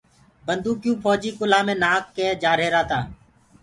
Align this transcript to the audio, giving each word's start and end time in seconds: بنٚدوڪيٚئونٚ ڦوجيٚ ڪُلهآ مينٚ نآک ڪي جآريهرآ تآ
بنٚدوڪيٚئونٚ 0.45 1.01
ڦوجيٚ 1.03 1.37
ڪُلهآ 1.39 1.59
مينٚ 1.67 1.81
نآک 1.83 2.03
ڪي 2.15 2.25
جآريهرآ 2.43 2.81
تآ 2.89 2.99